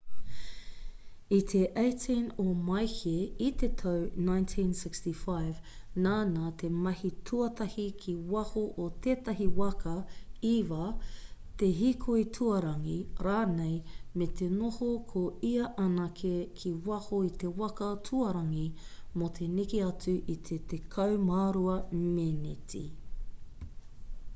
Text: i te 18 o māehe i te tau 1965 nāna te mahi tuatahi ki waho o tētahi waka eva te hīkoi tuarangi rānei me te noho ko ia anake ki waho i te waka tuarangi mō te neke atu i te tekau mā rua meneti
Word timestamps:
i 1.35 1.39
te 1.49 1.59
18 1.79 2.21
o 2.43 2.53
māehe 2.69 3.11
i 3.47 3.49
te 3.63 3.67
tau 3.81 3.97
1965 4.29 5.59
nāna 6.05 6.45
te 6.61 6.69
mahi 6.85 7.11
tuatahi 7.29 7.85
ki 8.05 8.15
waho 8.35 8.63
o 8.85 8.87
tētahi 9.07 9.45
waka 9.59 9.93
eva 10.53 10.87
te 11.63 11.69
hīkoi 11.81 12.23
tuarangi 12.39 12.97
rānei 13.27 13.77
me 14.21 14.27
te 14.41 14.49
noho 14.57 14.91
ko 15.13 15.23
ia 15.53 15.69
anake 15.87 16.35
ki 16.63 16.75
waho 16.89 17.23
i 17.29 17.33
te 17.43 17.55
waka 17.63 17.91
tuarangi 18.11 18.67
mō 19.21 19.29
te 19.41 19.53
neke 19.59 19.87
atu 19.93 20.17
i 20.37 20.43
te 20.49 20.61
tekau 20.75 21.25
mā 21.31 21.47
rua 21.59 21.81
meneti 22.07 22.87